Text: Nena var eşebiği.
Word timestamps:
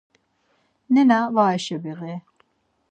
Nena 0.93 1.19
var 1.35 1.53
eşebiği. 1.57 2.17